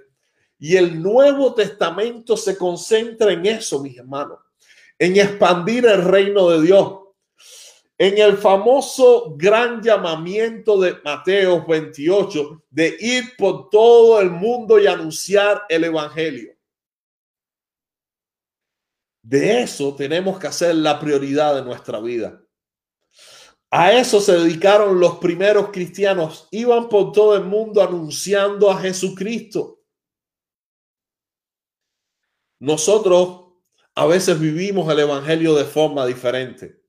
Y 0.59 0.77
el 0.77 1.00
Nuevo 1.03 1.55
Testamento 1.55 2.37
se 2.37 2.57
concentra 2.57 3.33
en 3.33 3.45
eso, 3.47 3.81
mis 3.83 3.99
hermanos, 3.99 4.38
en 4.99 5.17
expandir 5.17 5.87
el 5.87 6.03
reino 6.05 6.49
de 6.50 6.62
Dios. 6.62 6.95
En 7.99 8.17
el 8.19 8.38
famoso 8.38 9.35
gran 9.37 9.83
llamamiento 9.83 10.81
de 10.81 10.97
Mateo 11.05 11.67
28 11.67 12.65
de 12.71 12.97
ir 12.99 13.37
por 13.37 13.69
todo 13.71 14.21
el 14.21 14.31
mundo 14.31 14.79
y 14.79 14.87
anunciar 14.87 15.65
el 15.69 15.85
Evangelio. 15.85 16.58
De 19.23 19.63
eso 19.63 19.95
tenemos 19.95 20.39
que 20.39 20.47
hacer 20.47 20.75
la 20.75 20.99
prioridad 20.99 21.55
de 21.55 21.63
nuestra 21.63 22.01
vida. 22.01 22.43
A 23.71 23.93
eso 23.93 24.21
se 24.21 24.33
dedicaron 24.33 24.99
los 24.99 25.19
primeros 25.19 25.69
cristianos. 25.71 26.49
Iban 26.51 26.89
por 26.89 27.13
todo 27.13 27.37
el 27.37 27.45
mundo 27.45 27.83
anunciando 27.83 28.71
a 28.71 28.81
Jesucristo. 28.81 29.83
Nosotros 32.61 33.49
a 33.95 34.07
veces 34.07 34.39
vivimos 34.39 34.91
el 34.91 35.01
Evangelio 35.01 35.55
de 35.55 35.65
forma 35.65 36.07
diferente. 36.07 36.83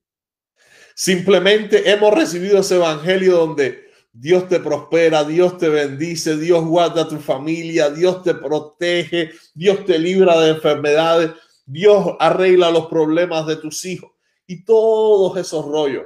Simplemente 0.95 1.89
hemos 1.89 2.13
recibido 2.13 2.59
ese 2.59 2.75
Evangelio 2.75 3.37
donde 3.37 3.89
Dios 4.11 4.47
te 4.47 4.59
prospera, 4.59 5.23
Dios 5.23 5.57
te 5.57 5.69
bendice, 5.69 6.37
Dios 6.37 6.65
guarda 6.65 7.07
tu 7.07 7.17
familia, 7.19 7.89
Dios 7.89 8.23
te 8.23 8.33
protege, 8.33 9.31
Dios 9.53 9.85
te 9.85 9.97
libra 9.99 10.39
de 10.39 10.51
enfermedades, 10.51 11.31
Dios 11.71 12.15
arregla 12.19 12.71
los 12.71 12.87
problemas 12.87 13.45
de 13.45 13.55
tus 13.57 13.85
hijos 13.85 14.09
y 14.47 14.65
todos 14.65 15.37
esos 15.37 15.63
rollos. 15.63 16.05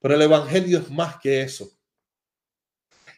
Pero 0.00 0.14
el 0.14 0.22
Evangelio 0.22 0.78
es 0.78 0.90
más 0.90 1.18
que 1.18 1.42
eso. 1.42 1.68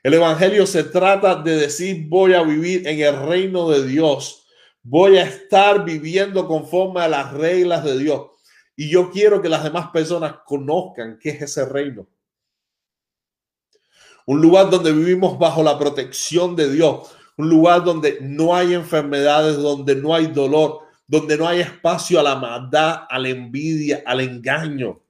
El 0.02 0.14
Evangelio 0.14 0.66
se 0.66 0.82
trata 0.82 1.36
de 1.36 1.54
decir, 1.56 2.08
voy 2.08 2.34
a 2.34 2.42
vivir 2.42 2.88
en 2.88 2.98
el 2.98 3.24
reino 3.24 3.70
de 3.70 3.86
Dios. 3.86 4.48
Voy 4.82 5.16
a 5.16 5.22
estar 5.22 5.84
viviendo 5.84 6.48
conforme 6.48 7.02
a 7.02 7.08
las 7.08 7.32
reglas 7.32 7.84
de 7.84 7.98
Dios. 7.98 8.22
Y 8.74 8.90
yo 8.90 9.08
quiero 9.12 9.40
que 9.40 9.48
las 9.48 9.62
demás 9.62 9.90
personas 9.92 10.38
conozcan 10.44 11.20
qué 11.20 11.30
es 11.30 11.42
ese 11.42 11.66
reino. 11.66 12.08
Un 14.26 14.40
lugar 14.40 14.70
donde 14.70 14.92
vivimos 14.92 15.38
bajo 15.38 15.62
la 15.62 15.78
protección 15.78 16.56
de 16.56 16.68
Dios. 16.68 17.12
Un 17.36 17.48
lugar 17.48 17.84
donde 17.84 18.18
no 18.20 18.56
hay 18.56 18.74
enfermedades, 18.74 19.56
donde 19.56 19.94
no 19.94 20.12
hay 20.12 20.26
dolor, 20.26 20.85
donde 21.06 21.36
no 21.36 21.46
hay 21.46 21.60
espacio 21.60 22.18
a 22.18 22.22
la 22.22 22.36
maldad, 22.36 23.06
a 23.08 23.18
la 23.18 23.28
envidia, 23.28 24.02
al 24.06 24.20
engaño 24.20 25.02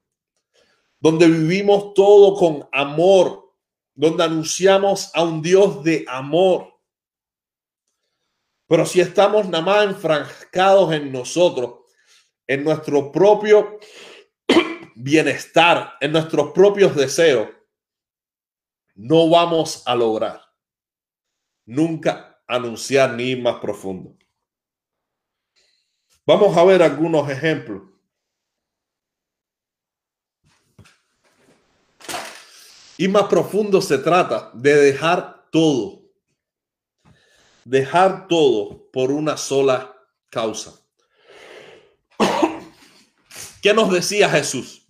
donde 0.99 1.29
vivimos 1.29 1.95
todo 1.95 2.35
con 2.35 2.69
amor, 2.73 3.55
donde 3.95 4.25
anunciamos 4.25 5.11
a 5.15 5.23
un 5.23 5.43
Dios 5.43 5.85
de 5.85 6.05
amor. 6.09 6.75
Pero 8.67 8.85
si 8.85 9.01
estamos 9.01 9.49
nada 9.49 9.65
más 9.65 9.85
enfrascados 9.85 10.93
en 10.93 11.13
nosotros, 11.13 11.85
en 12.47 12.65
nuestro 12.65 13.13
propio 13.13 13.79
bienestar, 14.97 15.93
en 16.01 16.13
nuestros 16.13 16.53
propios 16.53 16.97
deseos, 16.97 17.49
no 18.95 19.29
vamos 19.29 19.83
a 19.87 19.95
lograr 19.95 20.41
nunca 21.67 22.43
anunciar 22.47 23.13
ni 23.13 23.25
ir 23.31 23.43
más 23.43 23.57
profundo. 23.61 24.17
Vamos 26.27 26.57
a 26.57 26.65
ver 26.65 26.83
algunos 26.83 27.31
ejemplos. 27.31 27.83
Y 32.99 33.07
más 33.07 33.25
profundo 33.25 33.81
se 33.81 33.99
trata 33.99 34.51
de 34.53 34.75
dejar 34.75 35.49
todo. 35.53 36.03
Dejar 37.65 38.27
todo 38.27 38.91
por 38.91 39.13
una 39.13 39.37
sola 39.37 39.95
causa. 40.29 40.75
¿Qué 43.63 43.73
nos 43.73 43.93
decía 43.93 44.29
Jesús? 44.29 44.85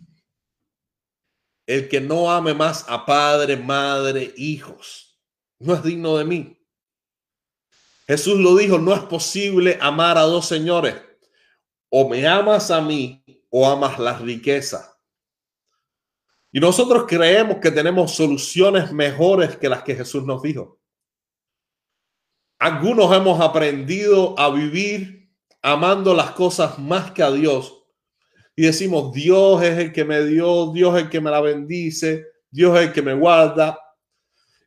El 1.66 1.88
que 1.88 2.00
no 2.00 2.30
ame 2.30 2.54
más 2.54 2.86
a 2.88 3.04
padre, 3.04 3.56
madre, 3.56 4.32
hijos, 4.36 5.20
no 5.58 5.74
es 5.74 5.82
digno 5.82 6.16
de 6.16 6.24
mí. 6.24 6.66
Jesús 8.06 8.38
lo 8.38 8.56
dijo, 8.56 8.78
no 8.78 8.94
es 8.94 9.00
posible 9.00 9.76
amar 9.82 10.16
a 10.16 10.22
dos 10.22 10.46
señores. 10.46 11.05
O 11.88 12.08
me 12.08 12.26
amas 12.26 12.70
a 12.70 12.80
mí 12.80 13.24
o 13.50 13.66
amas 13.66 13.98
la 13.98 14.18
riqueza. 14.18 14.96
Y 16.52 16.60
nosotros 16.60 17.04
creemos 17.06 17.58
que 17.58 17.70
tenemos 17.70 18.14
soluciones 18.14 18.92
mejores 18.92 19.56
que 19.56 19.68
las 19.68 19.82
que 19.82 19.94
Jesús 19.94 20.24
nos 20.24 20.42
dijo. 20.42 20.80
Algunos 22.58 23.14
hemos 23.14 23.40
aprendido 23.40 24.38
a 24.38 24.50
vivir 24.50 25.30
amando 25.60 26.14
las 26.14 26.30
cosas 26.30 26.78
más 26.78 27.10
que 27.10 27.22
a 27.22 27.30
Dios. 27.30 27.82
Y 28.54 28.62
decimos, 28.62 29.12
Dios 29.12 29.62
es 29.62 29.78
el 29.78 29.92
que 29.92 30.04
me 30.04 30.24
dio, 30.24 30.72
Dios 30.72 30.96
es 30.96 31.02
el 31.02 31.10
que 31.10 31.20
me 31.20 31.30
la 31.30 31.42
bendice, 31.42 32.24
Dios 32.50 32.78
es 32.78 32.86
el 32.86 32.92
que 32.92 33.02
me 33.02 33.12
guarda. 33.12 33.78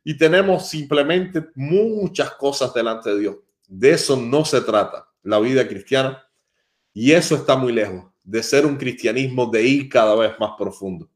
Y 0.04 0.16
tenemos 0.16 0.68
simplemente 0.68 1.48
muchas 1.56 2.32
cosas 2.32 2.72
delante 2.72 3.10
de 3.10 3.18
Dios. 3.18 3.36
De 3.66 3.90
eso 3.90 4.16
no 4.16 4.44
se 4.44 4.60
trata 4.60 5.08
la 5.22 5.40
vida 5.40 5.66
cristiana. 5.66 6.22
Y 6.92 7.12
eso 7.12 7.36
está 7.36 7.56
muy 7.56 7.72
lejos 7.72 8.04
de 8.22 8.42
ser 8.42 8.66
un 8.66 8.76
cristianismo 8.76 9.46
de 9.46 9.62
ir 9.62 9.88
cada 9.88 10.14
vez 10.14 10.38
más 10.38 10.52
profundo. 10.56 11.10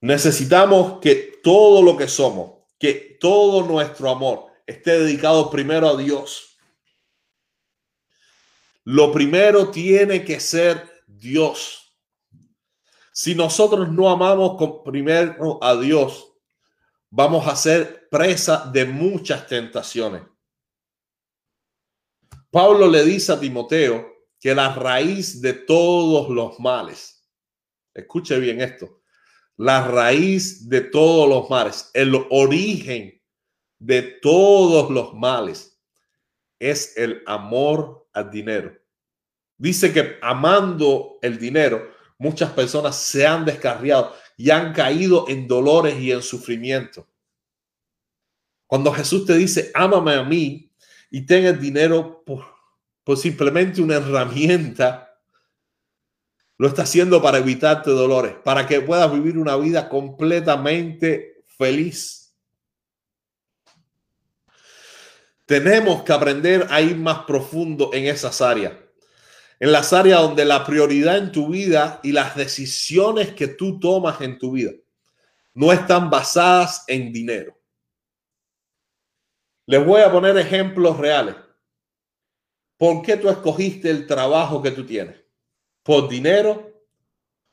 Necesitamos 0.00 1.00
que 1.00 1.40
todo 1.42 1.82
lo 1.82 1.96
que 1.96 2.08
somos, 2.08 2.62
que 2.78 3.16
todo 3.20 3.66
nuestro 3.66 4.10
amor 4.10 4.46
esté 4.66 4.98
dedicado 4.98 5.50
primero 5.50 5.88
a 5.88 5.96
Dios. 5.96 6.58
Lo 8.84 9.10
primero 9.10 9.70
tiene 9.70 10.24
que 10.24 10.38
ser 10.38 11.02
Dios. 11.06 11.94
Si 13.12 13.34
nosotros 13.34 13.90
no 13.90 14.10
amamos 14.10 14.56
primero 14.84 15.58
a 15.62 15.74
Dios, 15.74 16.32
vamos 17.10 17.46
a 17.48 17.56
ser 17.56 18.08
presa 18.10 18.70
de 18.72 18.84
muchas 18.84 19.46
tentaciones. 19.46 20.22
Pablo 22.56 22.88
le 22.88 23.04
dice 23.04 23.32
a 23.32 23.38
Timoteo 23.38 24.16
que 24.40 24.54
la 24.54 24.74
raíz 24.74 25.42
de 25.42 25.52
todos 25.52 26.30
los 26.30 26.58
males, 26.58 27.22
escuche 27.92 28.38
bien 28.38 28.62
esto, 28.62 29.02
la 29.58 29.86
raíz 29.86 30.66
de 30.66 30.80
todos 30.80 31.28
los 31.28 31.50
males, 31.50 31.90
el 31.92 32.14
origen 32.30 33.22
de 33.78 34.00
todos 34.00 34.90
los 34.90 35.12
males 35.12 35.78
es 36.58 36.96
el 36.96 37.22
amor 37.26 38.08
al 38.14 38.30
dinero. 38.30 38.74
Dice 39.58 39.92
que 39.92 40.16
amando 40.22 41.18
el 41.20 41.38
dinero, 41.38 41.90
muchas 42.16 42.52
personas 42.52 42.96
se 42.96 43.26
han 43.26 43.44
descarriado 43.44 44.14
y 44.38 44.48
han 44.48 44.72
caído 44.72 45.26
en 45.28 45.46
dolores 45.46 46.00
y 46.00 46.10
en 46.10 46.22
sufrimiento. 46.22 47.06
Cuando 48.66 48.90
Jesús 48.92 49.26
te 49.26 49.36
dice, 49.36 49.70
ámame 49.74 50.14
a 50.14 50.22
mí 50.22 50.65
y 51.10 51.26
ten 51.26 51.46
el 51.46 51.60
dinero 51.60 52.22
por, 52.24 52.44
por 53.04 53.16
simplemente 53.16 53.80
una 53.80 53.96
herramienta, 53.96 55.18
lo 56.58 56.68
está 56.68 56.82
haciendo 56.82 57.20
para 57.20 57.38
evitarte 57.38 57.90
dolores, 57.90 58.34
para 58.44 58.66
que 58.66 58.80
puedas 58.80 59.12
vivir 59.12 59.38
una 59.38 59.56
vida 59.56 59.88
completamente 59.88 61.42
feliz. 61.46 62.34
Tenemos 65.44 66.02
que 66.02 66.12
aprender 66.12 66.66
a 66.70 66.80
ir 66.80 66.96
más 66.96 67.20
profundo 67.20 67.90
en 67.92 68.06
esas 68.06 68.40
áreas 68.40 68.72
en 69.58 69.72
las 69.72 69.92
áreas 69.92 70.20
donde 70.20 70.44
la 70.44 70.64
prioridad 70.64 71.16
en 71.16 71.32
tu 71.32 71.48
vida 71.48 72.00
y 72.02 72.12
las 72.12 72.36
decisiones 72.36 73.32
que 73.32 73.48
tú 73.48 73.80
tomas 73.80 74.20
en 74.20 74.38
tu 74.38 74.52
vida 74.52 74.72
no 75.54 75.72
están 75.72 76.10
basadas 76.10 76.84
en 76.86 77.12
dinero. 77.12 77.58
Les 79.66 79.84
voy 79.84 80.00
a 80.00 80.10
poner 80.10 80.36
ejemplos 80.38 80.96
reales. 80.96 81.34
¿Por 82.76 83.02
qué 83.02 83.16
tú 83.16 83.28
escogiste 83.28 83.90
el 83.90 84.06
trabajo 84.06 84.62
que 84.62 84.70
tú 84.70 84.86
tienes? 84.86 85.16
¿Por 85.82 86.08
dinero 86.08 86.84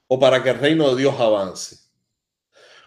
o 0.08 0.20
para 0.20 0.43
que 0.43 0.51
el 0.51 0.60
reino 0.60 0.89
de 0.89 1.01
Dios 1.01 1.20
avance? 1.20 1.77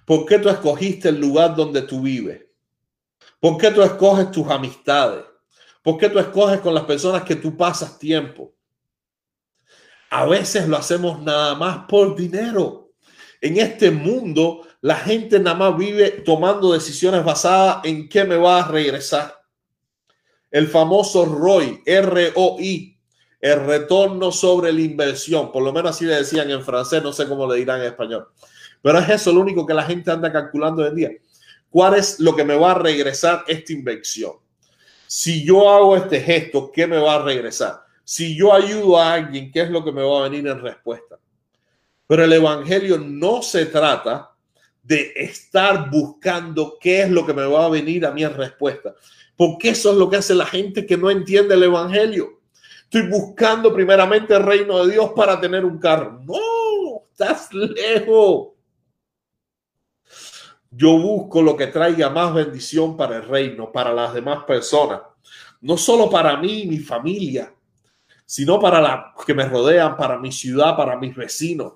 ¿Por 0.05 0.27
qué 0.27 0.39
tú 0.39 0.49
escogiste 0.49 1.09
el 1.09 1.21
lugar 1.21 1.57
donde 1.57 1.83
tú 1.83 2.03
vives? 2.03 2.45
¿Por 3.41 3.59
qué 3.59 3.71
tú 3.71 3.83
escoges 3.83 4.31
tus 4.31 4.49
amistades? 4.49 5.25
¿Por 5.83 5.99
qué 5.99 6.09
tú 6.09 6.19
escoges 6.19 6.61
con 6.61 6.75
las 6.75 6.85
personas 6.85 7.23
que 7.23 7.37
tú 7.37 7.57
pasas 7.57 7.99
tiempo? 7.99 8.55
A 10.11 10.25
veces 10.27 10.69
lo 10.69 10.77
hacemos 10.77 11.21
nada 11.21 11.55
más 11.55 11.87
por 11.89 12.15
dinero. 12.15 12.93
En 13.41 13.57
este 13.59 13.91
mundo, 13.91 14.66
la 14.81 14.97
gente 14.97 15.39
nada 15.39 15.57
más 15.57 15.77
vive 15.77 16.11
tomando 16.11 16.73
decisiones 16.73 17.25
basadas 17.25 17.79
en 17.85 18.09
qué 18.09 18.25
me 18.25 18.37
va 18.37 18.61
a 18.61 18.69
regresar. 18.69 19.41
El 20.51 20.69
famoso 20.69 21.25
ROI, 21.25 21.83
R-O-I, 21.85 22.99
el 23.41 23.67
retorno 23.67 24.33
sobre 24.33 24.73
la 24.73 24.81
inversión. 24.81 25.53
Por 25.53 25.63
lo 25.63 25.73
menos 25.73 25.91
así 25.91 26.05
le 26.05 26.17
decían 26.17 26.51
en 26.51 26.63
francés, 26.63 27.03
no 27.03 27.13
sé 27.13 27.27
cómo 27.27 27.51
le 27.51 27.59
dirán 27.59 27.81
en 27.81 27.87
español. 27.87 28.29
Pero 28.83 28.99
es 28.99 29.09
eso 29.09 29.33
lo 29.33 29.41
único 29.41 29.67
que 29.67 29.75
la 29.75 29.83
gente 29.83 30.11
anda 30.11 30.33
calculando 30.33 30.83
hoy 30.83 30.89
en 30.89 30.95
día. 30.95 31.11
¿Cuál 31.71 31.95
es 31.95 32.21
lo 32.21 32.35
que 32.35 32.45
me 32.45 32.57
va 32.57 32.73
a 32.73 32.79
regresar 32.79 33.45
esta 33.49 33.73
inversión? 33.73 34.33
Si 35.07 35.45
yo 35.45 35.71
hago 35.71 35.97
este 35.97 36.21
gesto, 36.21 36.71
¿qué 36.73 36.87
me 36.87 36.99
va 36.99 37.17
a 37.17 37.23
regresar? 37.23 37.83
Si 38.05 38.37
yo 38.37 38.53
ayudo 38.53 38.99
a 38.99 39.15
alguien, 39.15 39.51
¿qué 39.51 39.63
es 39.63 39.71
lo 39.71 39.85
que 39.85 39.93
me 39.93 40.03
va 40.03 40.21
a 40.21 40.29
venir 40.29 40.47
en 40.47 40.61
respuesta? 40.61 41.19
Pero 42.07 42.25
el 42.25 42.33
Evangelio 42.33 42.99
no 42.99 43.43
se 43.43 43.67
trata 43.67 44.36
de 44.87 45.13
estar 45.17 45.91
buscando 45.91 46.79
qué 46.81 47.03
es 47.03 47.11
lo 47.11 47.27
que 47.27 47.35
me 47.35 47.45
va 47.45 47.67
a 47.67 47.71
venir 47.71 48.07
a 48.07 48.13
mí 48.13 48.25
respuesta. 48.25 48.95
Porque 49.37 49.71
eso 49.71 49.91
es 49.91 49.97
lo 49.97 50.09
que 50.09 50.17
hace 50.17 50.35
la 50.35 50.47
gente 50.47 50.87
que 50.87 50.97
no 50.97 51.11
entiende 51.11 51.55
el 51.55 51.65
Evangelio. 51.65 52.41
Estoy 52.85 53.09
buscando 53.09 53.75
primeramente 53.75 54.35
el 54.35 54.45
reino 54.45 54.85
de 54.85 54.93
Dios 54.93 55.11
para 55.17 55.41
tener 55.41 55.65
un 55.65 55.79
carro. 55.79 56.23
No, 56.25 57.03
estás 57.11 57.53
lejos. 57.53 58.51
Yo 60.71 60.99
busco 60.99 61.43
lo 61.43 61.57
que 61.57 61.67
traiga 61.67 62.09
más 62.11 62.33
bendición 62.33 62.97
para 62.97 63.17
el 63.17 63.27
reino, 63.27 63.73
para 63.73 63.93
las 63.93 64.15
demás 64.15 64.45
personas. 64.45 65.01
No 65.61 65.77
solo 65.77 66.09
para 66.09 66.37
mí 66.37 66.65
mi 66.67 66.79
familia, 66.79 67.53
sino 68.25 68.61
para 68.61 69.13
los 69.17 69.25
que 69.25 69.35
me 69.35 69.49
rodean, 69.49 69.97
para 69.97 70.17
mi 70.19 70.31
ciudad, 70.31 70.77
para 70.77 70.97
mis 70.97 71.17
vecinos, 71.17 71.73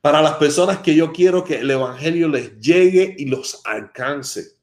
para 0.00 0.22
las 0.22 0.36
personas 0.36 0.78
que 0.78 0.94
yo 0.94 1.12
quiero 1.12 1.44
que 1.44 1.58
el 1.58 1.70
Evangelio 1.70 2.28
les 2.28 2.58
llegue 2.58 3.14
y 3.18 3.26
los 3.26 3.60
alcance. 3.64 4.58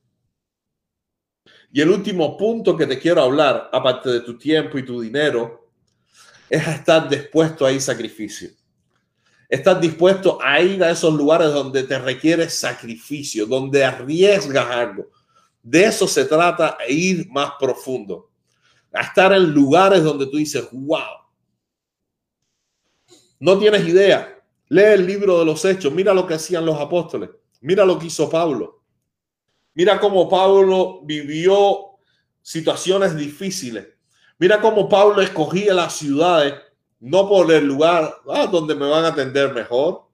Y 1.71 1.81
el 1.81 1.89
último 1.89 2.37
punto 2.37 2.75
que 2.75 2.87
te 2.87 2.97
quiero 2.97 3.21
hablar, 3.21 3.69
aparte 3.71 4.09
de 4.09 4.21
tu 4.21 4.37
tiempo 4.37 4.77
y 4.77 4.85
tu 4.85 5.01
dinero, 5.01 5.71
es 6.49 6.67
estar 6.67 7.07
dispuesto 7.07 7.65
a 7.65 7.71
ir 7.71 7.81
sacrificio. 7.81 8.49
Estás 9.49 9.79
dispuesto 9.79 10.39
a 10.41 10.59
ir 10.59 10.83
a 10.83 10.91
esos 10.91 11.13
lugares 11.13 11.53
donde 11.53 11.83
te 11.83 11.99
requiere 11.99 12.49
sacrificio, 12.49 13.45
donde 13.45 13.83
arriesgas 13.83 14.65
algo. 14.65 15.09
De 15.61 15.83
eso 15.83 16.07
se 16.07 16.25
trata, 16.25 16.77
ir 16.87 17.29
más 17.29 17.51
profundo 17.59 18.31
a 18.97 19.01
estar 19.01 19.31
en 19.33 19.51
lugares 19.51 20.03
donde 20.03 20.25
tú 20.25 20.37
dices, 20.37 20.67
wow. 20.71 20.99
No 23.39 23.57
tienes 23.59 23.87
idea. 23.87 24.36
Lee 24.69 24.93
el 24.93 25.05
libro 25.05 25.39
de 25.39 25.45
los 25.45 25.63
hechos, 25.65 25.93
mira 25.93 26.13
lo 26.13 26.27
que 26.27 26.33
hacían 26.33 26.65
los 26.65 26.79
apóstoles, 26.79 27.29
mira 27.61 27.85
lo 27.85 27.97
que 27.97 28.07
hizo 28.07 28.29
Pablo. 28.29 28.83
Mira 29.73 29.99
cómo 29.99 30.27
Pablo 30.27 31.01
vivió 31.03 31.99
situaciones 32.41 33.15
difíciles. 33.15 33.87
Mira 34.39 34.59
cómo 34.59 34.89
Pablo 34.89 35.21
escogía 35.21 35.73
las 35.73 35.95
ciudades, 35.95 36.55
no 36.99 37.29
por 37.29 37.51
el 37.51 37.65
lugar 37.65 38.15
ah, 38.27 38.47
donde 38.47 38.73
me 38.73 38.89
van 38.89 39.05
a 39.05 39.09
atender 39.09 39.53
mejor, 39.53 40.07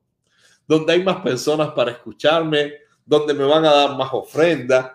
donde 0.67 0.93
hay 0.93 1.03
más 1.03 1.21
personas 1.21 1.71
para 1.71 1.91
escucharme, 1.91 2.73
donde 3.05 3.33
me 3.33 3.45
van 3.45 3.65
a 3.65 3.71
dar 3.71 3.95
más 3.95 4.09
ofrendas, 4.13 4.91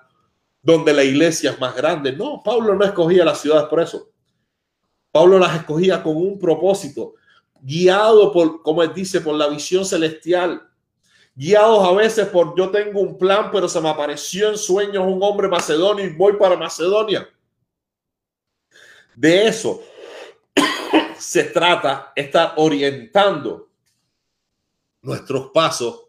donde 0.63 0.93
la 0.93 1.05
iglesia 1.05 1.53
es 1.53 1.61
más 1.61 1.75
grande. 1.75 2.13
No, 2.13 2.43
Pablo 2.43 2.75
no 2.75 2.85
escogía 2.85 3.25
las 3.25 3.41
ciudades 3.41 3.69
por 3.69 3.81
eso. 3.81 4.11
Pablo 5.11 5.39
las 5.39 5.57
escogía 5.57 6.03
con 6.03 6.17
un 6.17 6.39
propósito, 6.39 7.15
guiado 7.61 8.33
por, 8.33 8.63
como 8.63 8.83
él 8.83 8.93
dice, 8.95 9.21
por 9.21 9.35
la 9.35 9.49
visión 9.49 9.85
celestial. 9.85 10.69
Guiados 11.35 11.87
a 11.87 11.93
veces 11.93 12.27
por 12.29 12.57
yo 12.57 12.71
tengo 12.71 13.01
un 13.01 13.17
plan, 13.17 13.51
pero 13.53 13.69
se 13.69 13.81
me 13.81 13.89
apareció 13.89 14.51
en 14.51 14.59
sueños 14.59 15.05
un 15.07 15.23
hombre 15.23 15.49
macedonio 15.49 16.05
y 16.05 16.15
voy 16.15 16.35
para 16.37 16.57
Macedonia. 16.57 17.29
De 19.15 19.47
eso 19.47 19.83
se 21.19 21.45
trata, 21.45 22.13
estar 22.17 22.55
orientando 22.57 23.69
nuestros 25.03 25.51
pasos 25.51 26.07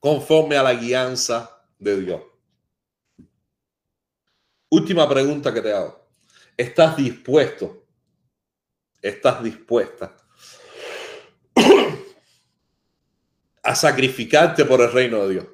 conforme 0.00 0.56
a 0.56 0.62
la 0.62 0.74
guianza 0.74 1.62
de 1.78 2.00
Dios. 2.00 2.22
Última 4.68 5.08
pregunta 5.08 5.54
que 5.54 5.60
te 5.60 5.72
hago. 5.72 6.06
¿Estás 6.56 6.96
dispuesto? 6.96 7.84
¿Estás 9.00 9.42
dispuesta 9.42 10.25
a 13.66 13.74
sacrificarte 13.74 14.64
por 14.64 14.80
el 14.80 14.92
reino 14.92 15.26
de 15.26 15.34
Dios? 15.34 15.46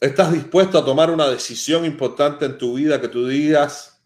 ¿Estás 0.00 0.32
dispuesto 0.32 0.78
a 0.78 0.84
tomar 0.84 1.10
una 1.10 1.28
decisión 1.28 1.84
importante 1.84 2.46
en 2.46 2.58
tu 2.58 2.74
vida 2.74 3.00
que 3.00 3.08
tú 3.08 3.28
digas, 3.28 4.02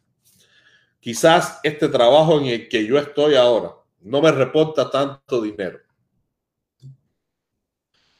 quizás 1.00 1.60
este 1.62 1.88
trabajo 1.88 2.38
en 2.38 2.46
el 2.46 2.68
que 2.68 2.84
yo 2.84 2.98
estoy 2.98 3.36
ahora 3.36 3.72
no 4.00 4.20
me 4.20 4.32
reporta 4.32 4.90
tanto 4.90 5.40
dinero? 5.40 5.78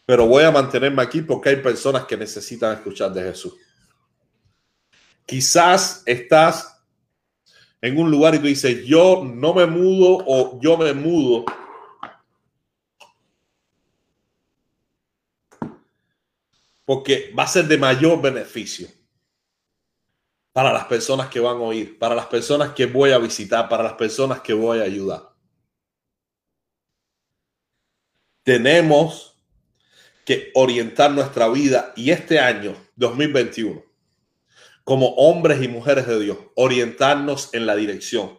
Pero 0.06 0.26
voy 0.26 0.44
a 0.44 0.52
mantenerme 0.52 1.02
aquí 1.02 1.20
porque 1.22 1.48
hay 1.48 1.56
personas 1.56 2.04
que 2.04 2.16
necesitan 2.16 2.74
escuchar 2.74 3.12
de 3.12 3.22
Jesús. 3.24 3.54
Quizás 5.26 6.04
estás 6.06 6.80
en 7.80 7.98
un 7.98 8.10
lugar 8.10 8.36
y 8.36 8.38
tú 8.38 8.46
dices, 8.46 8.86
yo 8.86 9.24
no 9.24 9.52
me 9.52 9.66
mudo 9.66 10.24
o 10.24 10.60
yo 10.62 10.78
me 10.78 10.92
mudo. 10.92 11.44
Porque 16.86 17.34
va 17.38 17.42
a 17.42 17.48
ser 17.48 17.66
de 17.66 17.76
mayor 17.76 18.22
beneficio 18.22 18.88
para 20.54 20.72
las 20.72 20.86
personas 20.86 21.28
que 21.28 21.38
van 21.38 21.58
a 21.58 21.60
oír, 21.60 21.98
para 21.98 22.14
las 22.14 22.24
personas 22.26 22.70
que 22.70 22.86
voy 22.86 23.12
a 23.12 23.18
visitar, 23.18 23.68
para 23.68 23.82
las 23.82 23.92
personas 23.92 24.40
que 24.40 24.54
voy 24.54 24.78
a 24.78 24.84
ayudar. 24.84 25.34
Tenemos 28.42 29.38
que 30.24 30.52
orientar 30.54 31.10
nuestra 31.10 31.48
vida 31.48 31.92
y 31.94 32.10
este 32.10 32.40
año 32.40 32.74
2021 32.96 33.84
como 34.86 35.08
hombres 35.16 35.60
y 35.60 35.66
mujeres 35.66 36.06
de 36.06 36.20
Dios, 36.20 36.38
orientarnos 36.54 37.52
en 37.52 37.66
la 37.66 37.74
dirección. 37.74 38.38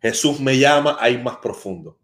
Jesús 0.00 0.38
me 0.38 0.56
llama 0.56 0.96
a 1.00 1.10
ir 1.10 1.20
más 1.24 1.38
profundo. 1.38 1.98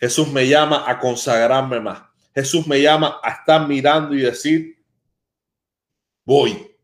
Jesús 0.00 0.26
me 0.32 0.48
llama 0.48 0.82
a 0.84 0.98
consagrarme 0.98 1.78
más. 1.78 2.02
Jesús 2.34 2.66
me 2.66 2.82
llama 2.82 3.20
a 3.22 3.30
estar 3.30 3.68
mirando 3.68 4.16
y 4.16 4.18
decir, 4.18 4.75
voy 6.26 6.76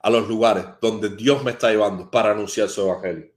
a 0.00 0.10
los 0.10 0.28
lugares 0.28 0.66
donde 0.82 1.08
Dios 1.08 1.42
me 1.42 1.52
está 1.52 1.70
llevando 1.70 2.10
para 2.10 2.32
anunciar 2.32 2.68
su 2.68 2.82
evangelio. 2.82 3.32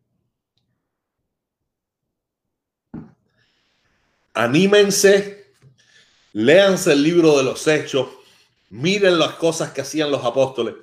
Anímense, 4.34 5.54
léanse 6.34 6.92
el 6.92 7.02
libro 7.02 7.38
de 7.38 7.44
los 7.44 7.66
hechos, 7.68 8.10
miren 8.70 9.18
las 9.18 9.36
cosas 9.36 9.72
que 9.72 9.82
hacían 9.82 10.12
los 10.12 10.26
apóstoles 10.26 10.76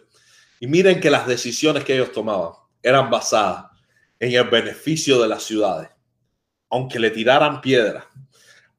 y 0.58 0.66
miren 0.66 1.00
que 1.00 1.10
las 1.10 1.26
decisiones 1.26 1.84
que 1.84 1.94
ellos 1.94 2.12
tomaban 2.12 2.52
eran 2.82 3.10
basadas 3.10 3.66
en 4.18 4.32
el 4.32 4.48
beneficio 4.48 5.20
de 5.20 5.28
las 5.28 5.42
ciudades. 5.42 5.90
aunque 6.70 6.98
le 6.98 7.10
tiraran 7.10 7.60
piedras, 7.60 8.04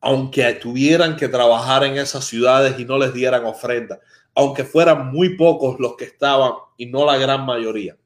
aunque 0.01 0.51
tuvieran 0.55 1.15
que 1.15 1.29
trabajar 1.29 1.85
en 1.85 1.97
esas 1.97 2.25
ciudades 2.25 2.77
y 2.77 2.83
no 2.83 2.97
les 2.97 3.13
dieran 3.13 3.45
ofrenda, 3.45 4.01
aunque 4.35 4.65
fueran 4.65 5.11
muy 5.11 5.37
pocos 5.37 5.79
los 5.79 5.95
que 5.95 6.03
estaban 6.03 6.51
y 6.77 6.85
no 6.85 7.05
la 7.05 7.17
gran 7.17 7.45
mayoría, 7.45 7.97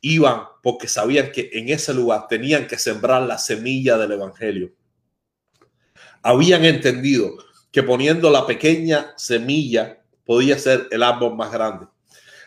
iban 0.00 0.44
porque 0.62 0.88
sabían 0.88 1.30
que 1.30 1.50
en 1.52 1.68
ese 1.68 1.92
lugar 1.92 2.26
tenían 2.28 2.66
que 2.66 2.78
sembrar 2.78 3.22
la 3.22 3.38
semilla 3.38 3.98
del 3.98 4.12
Evangelio. 4.12 4.72
Habían 6.22 6.64
entendido 6.64 7.36
que 7.70 7.82
poniendo 7.82 8.30
la 8.30 8.46
pequeña 8.46 9.12
semilla 9.16 10.02
podía 10.24 10.58
ser 10.58 10.88
el 10.90 11.02
árbol 11.02 11.36
más 11.36 11.52
grande. 11.52 11.86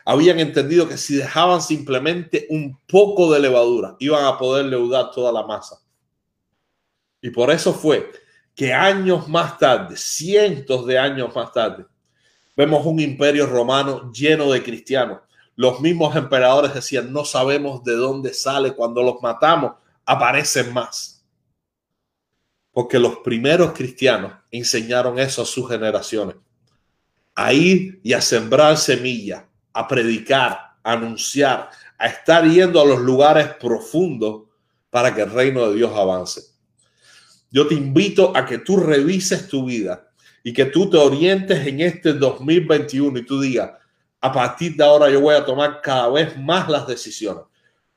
Habían 0.04 0.40
entendido 0.40 0.90
que 0.90 0.98
si 0.98 1.16
dejaban 1.16 1.62
simplemente 1.62 2.48
un 2.50 2.78
poco 2.88 3.32
de 3.32 3.40
levadura, 3.40 3.96
iban 4.00 4.26
a 4.26 4.38
poder 4.38 4.66
leudar 4.66 5.12
toda 5.12 5.32
la 5.32 5.46
masa. 5.46 5.80
Y 7.22 7.30
por 7.30 7.52
eso 7.52 7.74
fue 7.74 8.10
que 8.56 8.74
años 8.74 9.28
más 9.28 9.58
tarde, 9.60 9.96
cientos 9.96 10.86
de 10.88 10.98
años 10.98 11.34
más 11.36 11.52
tarde, 11.52 11.86
vemos 12.60 12.86
un 12.86 13.00
imperio 13.00 13.46
romano 13.46 14.12
lleno 14.12 14.52
de 14.52 14.62
cristianos. 14.62 15.20
Los 15.56 15.80
mismos 15.80 16.18
emperadores 16.18 16.74
decían, 16.74 17.14
no 17.14 17.24
sabemos 17.24 17.86
de 17.86 17.94
dónde 17.94 18.34
sale, 18.34 18.74
cuando 18.74 19.02
los 19.02 19.22
matamos, 19.22 19.76
aparecen 20.06 20.74
más. 20.74 21.24
Porque 22.74 23.00
los 23.00 23.20
primeros 23.20 23.72
cristianos 23.72 24.34
enseñaron 24.52 25.18
eso 25.20 25.44
a 25.44 25.46
sus 25.46 25.70
generaciones. 25.70 26.36
A 27.34 27.54
ir 27.54 28.02
y 28.04 28.12
a 28.12 28.20
sembrar 28.20 28.76
semillas, 28.76 29.46
a 29.72 29.88
predicar, 29.88 30.76
a 30.84 30.92
anunciar, 30.92 31.70
a 31.98 32.08
estar 32.08 32.46
yendo 32.46 32.82
a 32.82 32.86
los 32.86 33.00
lugares 33.00 33.54
profundos 33.54 34.50
para 34.90 35.16
que 35.16 35.22
el 35.22 35.32
reino 35.32 35.70
de 35.70 35.78
Dios 35.78 35.94
avance. 35.96 36.42
Yo 37.52 37.68
te 37.68 37.76
invito 37.76 38.36
a 38.36 38.46
que 38.46 38.58
tú 38.58 38.76
revises 38.76 39.48
tu 39.48 39.64
vida 39.64 40.09
y 40.44 40.54
que 40.54 40.66
tú 40.66 40.90
te 40.90 40.98
orientes 40.98 41.66
en 41.68 41.82
este 41.82 42.14
2021 42.14 43.20
y 43.20 43.26
tú 43.26 43.40
digas, 43.40 43.72
a 44.22 44.32
partir 44.32 44.76
de 44.76 44.84
ahora 44.84 45.10
yo 45.10 45.22
voy 45.22 45.36
a 45.36 45.46
tomar 45.46 45.82
cada 45.82 46.10
vez 46.10 46.38
más 46.38 46.70
las 46.70 46.88
decisiones 46.88 47.44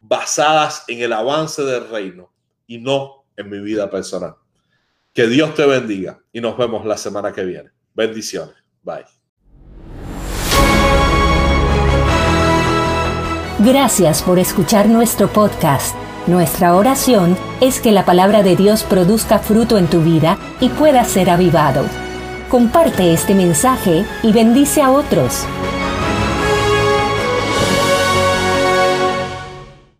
basadas 0.00 0.84
en 0.88 1.00
el 1.00 1.12
avance 1.12 1.62
del 1.62 1.88
reino 1.88 2.32
y 2.66 2.78
no 2.78 3.24
en 3.36 3.48
mi 3.48 3.60
vida 3.60 3.88
personal. 3.88 4.34
Que 5.12 5.26
Dios 5.26 5.54
te 5.54 5.66
bendiga 5.66 6.20
y 6.32 6.40
nos 6.40 6.56
vemos 6.56 6.84
la 6.84 6.96
semana 6.96 7.32
que 7.32 7.44
viene. 7.44 7.70
Bendiciones. 7.94 8.54
Bye. 8.82 9.04
Gracias 13.58 14.22
por 14.22 14.38
escuchar 14.38 14.88
nuestro 14.88 15.32
podcast. 15.32 15.94
Nuestra 16.26 16.74
oración 16.74 17.36
es 17.60 17.80
que 17.80 17.92
la 17.92 18.04
palabra 18.04 18.42
de 18.42 18.56
Dios 18.56 18.82
produzca 18.82 19.38
fruto 19.38 19.76
en 19.78 19.88
tu 19.88 20.00
vida 20.02 20.38
y 20.60 20.68
pueda 20.68 21.04
ser 21.04 21.30
avivado. 21.30 21.84
Comparte 22.52 23.14
este 23.14 23.34
mensaje 23.34 24.04
y 24.22 24.30
bendice 24.30 24.82
a 24.82 24.90
otros. 24.90 25.46